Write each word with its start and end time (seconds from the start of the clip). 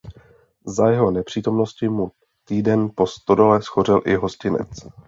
Za 0.65 0.87
jeho 0.89 1.11
nepřítomnosti 1.11 1.89
mu 1.89 2.11
týden 2.43 2.89
po 2.95 3.07
stodole 3.07 3.61
shořel 3.61 4.01
i 4.05 4.15
hostinec. 4.15 4.67